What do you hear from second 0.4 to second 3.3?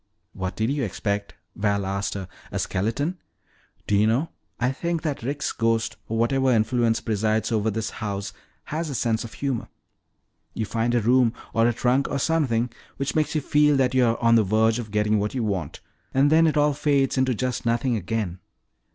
did you expect," Val asked her, "a skeleton?